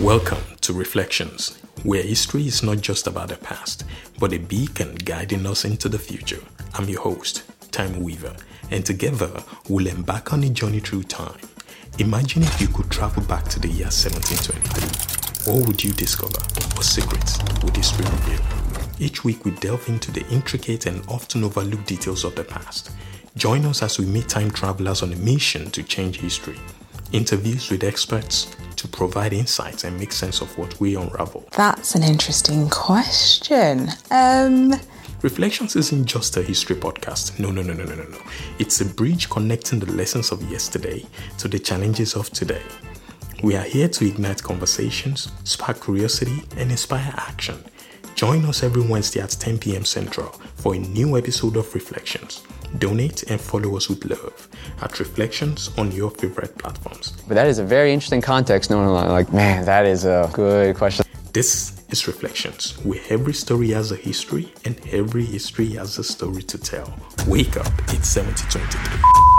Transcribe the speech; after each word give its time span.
Welcome 0.00 0.42
to 0.62 0.72
Reflxions, 0.72 1.58
where 1.84 2.02
history 2.02 2.46
is 2.46 2.62
not 2.62 2.80
just 2.80 3.06
about 3.06 3.28
the 3.28 3.36
past, 3.36 3.84
but 4.18 4.32
a 4.32 4.38
beacon 4.38 4.94
guiding 4.94 5.44
us 5.44 5.66
into 5.66 5.90
the 5.90 5.98
future. 5.98 6.40
I'm 6.72 6.88
your 6.88 7.02
host, 7.02 7.42
Time 7.70 8.02
Weaver, 8.02 8.34
and 8.70 8.84
together 8.84 9.30
we'll 9.68 9.88
embark 9.88 10.32
on 10.32 10.42
a 10.42 10.48
journey 10.48 10.80
through 10.80 11.02
time. 11.02 11.38
Imagine 11.98 12.44
if 12.44 12.62
you 12.62 12.68
could 12.68 12.90
travel 12.90 13.22
back 13.24 13.44
to 13.48 13.60
the 13.60 13.68
year 13.68 13.90
1723. 13.92 15.52
What 15.52 15.66
would 15.66 15.84
you 15.84 15.92
discover? 15.92 16.40
What 16.76 16.84
secrets 16.84 17.38
would 17.62 17.76
history 17.76 18.06
reveal? 18.06 18.40
Each 18.98 19.22
week 19.22 19.44
we 19.44 19.50
delve 19.50 19.86
into 19.86 20.10
the 20.10 20.26
intricate 20.28 20.86
and 20.86 21.06
often 21.08 21.44
overlooked 21.44 21.86
details 21.86 22.24
of 22.24 22.34
the 22.36 22.44
past. 22.44 22.90
Join 23.36 23.66
us 23.66 23.82
as 23.82 23.98
we 23.98 24.06
meet 24.06 24.30
time 24.30 24.50
travelers 24.50 25.02
on 25.02 25.12
a 25.12 25.16
mission 25.16 25.70
to 25.72 25.82
change 25.82 26.20
history. 26.20 26.58
Interviews 27.12 27.70
with 27.70 27.84
experts 27.84 28.56
to 28.80 28.88
provide 28.88 29.32
insights 29.32 29.84
and 29.84 29.98
make 29.98 30.10
sense 30.12 30.40
of 30.40 30.56
what 30.56 30.78
we 30.80 30.96
unravel. 30.96 31.46
That's 31.52 31.94
an 31.94 32.02
interesting 32.02 32.68
question. 32.70 33.90
Um, 34.10 34.72
Reflxions 35.20 35.76
isn't 35.76 36.06
just 36.06 36.38
a 36.38 36.42
history 36.42 36.76
podcast. 36.76 37.38
No, 37.38 37.50
no, 37.50 37.60
no, 37.60 37.74
no, 37.74 37.84
no, 37.84 37.94
no, 37.94 38.04
no. 38.04 38.18
It's 38.58 38.80
a 38.80 38.86
bridge 38.86 39.28
connecting 39.28 39.78
the 39.78 39.92
lessons 39.92 40.32
of 40.32 40.42
yesterday 40.50 41.04
to 41.38 41.46
the 41.46 41.58
challenges 41.58 42.14
of 42.14 42.30
today. 42.30 42.62
We 43.42 43.54
are 43.54 43.64
here 43.64 43.88
to 43.88 44.06
ignite 44.06 44.42
conversations, 44.42 45.30
spark 45.44 45.82
curiosity, 45.84 46.42
and 46.56 46.70
inspire 46.70 47.12
action. 47.18 47.62
Join 48.14 48.46
us 48.46 48.62
every 48.62 48.82
Wednesday 48.82 49.20
at 49.20 49.30
10 49.30 49.58
p.m. 49.58 49.84
Central 49.84 50.28
for 50.56 50.74
a 50.74 50.78
new 50.78 51.18
episode 51.18 51.56
of 51.56 51.66
Reflxions. 51.66 52.40
Donate 52.78 53.24
and 53.24 53.40
follow 53.40 53.76
us 53.76 53.88
with 53.90 54.04
love 54.06 54.48
at 54.80 54.92
Reflxions 54.92 55.76
on 55.78 55.92
your 55.92 56.10
favorite 56.10 56.56
platforms. 56.56 57.19
But 57.30 57.36
that 57.36 57.46
is 57.46 57.60
a 57.60 57.64
very 57.64 57.92
interesting 57.92 58.20
context. 58.20 58.70
No, 58.70 58.92
like, 58.92 59.32
man, 59.32 59.64
that 59.64 59.86
is 59.86 60.04
a 60.04 60.28
good 60.32 60.74
question. 60.74 61.06
This 61.32 61.80
is 61.88 62.02
Reflxions, 62.02 62.84
where 62.84 63.00
every 63.08 63.34
story 63.34 63.70
has 63.70 63.92
a 63.92 63.96
history 63.96 64.52
and 64.64 64.76
every 64.90 65.24
history 65.24 65.68
has 65.76 65.96
a 65.96 66.02
story 66.02 66.42
to 66.42 66.58
tell. 66.58 66.92
Wake 67.28 67.56
up, 67.56 67.70
it's 67.90 68.08
7023. 68.08 69.29